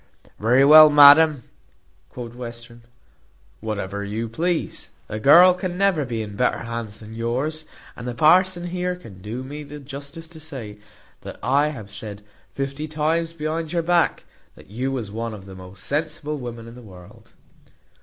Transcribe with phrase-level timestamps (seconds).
[0.39, 1.43] "Very well, madam,"
[2.09, 2.81] quoth Western,
[3.59, 4.89] "whatever you please.
[5.07, 9.21] The girl can never be in better hands than yours; and the parson here can
[9.21, 10.79] do me the justice to say,
[11.21, 14.23] that I have said fifty times behind your back,
[14.55, 17.33] that you was one of the most sensible women in the world."